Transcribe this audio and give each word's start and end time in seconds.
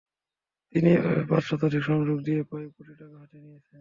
তিনি 0.75 0.89
এভাবে 0.97 1.21
পাঁচ 1.29 1.43
শতাধিক 1.43 1.83
সংযোগ 1.83 2.17
দিয়ে 2.27 2.39
প্রায় 2.49 2.67
কোটি 2.75 2.93
টাকা 2.99 3.15
হাতিয়ে 3.21 3.43
নিয়েছেন। 3.43 3.69